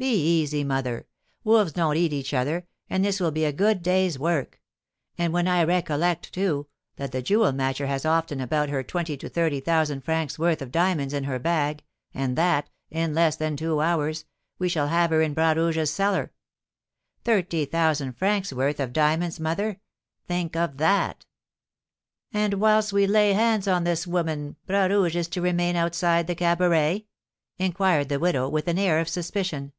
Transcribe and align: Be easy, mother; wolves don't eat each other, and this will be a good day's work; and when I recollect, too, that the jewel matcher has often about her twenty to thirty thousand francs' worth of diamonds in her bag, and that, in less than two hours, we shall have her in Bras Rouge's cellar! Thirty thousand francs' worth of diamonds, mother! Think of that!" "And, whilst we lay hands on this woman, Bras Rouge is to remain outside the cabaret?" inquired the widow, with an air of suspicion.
Be 0.00 0.14
easy, 0.42 0.62
mother; 0.62 1.08
wolves 1.42 1.72
don't 1.72 1.96
eat 1.96 2.12
each 2.12 2.32
other, 2.32 2.68
and 2.88 3.04
this 3.04 3.18
will 3.18 3.32
be 3.32 3.44
a 3.44 3.50
good 3.52 3.82
day's 3.82 4.16
work; 4.16 4.60
and 5.18 5.32
when 5.32 5.48
I 5.48 5.64
recollect, 5.64 6.32
too, 6.32 6.68
that 6.94 7.10
the 7.10 7.20
jewel 7.20 7.50
matcher 7.52 7.88
has 7.88 8.04
often 8.04 8.40
about 8.40 8.68
her 8.68 8.84
twenty 8.84 9.16
to 9.16 9.28
thirty 9.28 9.58
thousand 9.58 10.04
francs' 10.04 10.38
worth 10.38 10.62
of 10.62 10.70
diamonds 10.70 11.12
in 11.14 11.24
her 11.24 11.40
bag, 11.40 11.82
and 12.14 12.38
that, 12.38 12.70
in 12.92 13.12
less 13.12 13.34
than 13.34 13.56
two 13.56 13.80
hours, 13.80 14.24
we 14.56 14.68
shall 14.68 14.86
have 14.86 15.10
her 15.10 15.20
in 15.20 15.34
Bras 15.34 15.56
Rouge's 15.56 15.90
cellar! 15.90 16.32
Thirty 17.24 17.64
thousand 17.64 18.12
francs' 18.12 18.52
worth 18.52 18.78
of 18.78 18.92
diamonds, 18.92 19.40
mother! 19.40 19.80
Think 20.28 20.54
of 20.54 20.76
that!" 20.76 21.24
"And, 22.32 22.54
whilst 22.54 22.92
we 22.92 23.08
lay 23.08 23.32
hands 23.32 23.66
on 23.66 23.82
this 23.82 24.06
woman, 24.06 24.54
Bras 24.64 24.90
Rouge 24.90 25.16
is 25.16 25.26
to 25.26 25.42
remain 25.42 25.74
outside 25.74 26.28
the 26.28 26.36
cabaret?" 26.36 27.06
inquired 27.58 28.08
the 28.08 28.20
widow, 28.20 28.48
with 28.48 28.68
an 28.68 28.78
air 28.78 29.00
of 29.00 29.08
suspicion. 29.08 29.72